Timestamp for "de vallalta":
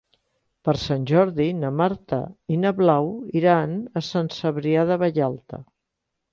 4.93-5.65